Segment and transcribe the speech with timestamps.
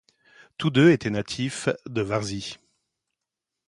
[0.57, 2.57] Tous deux étaient natifs de Varzy.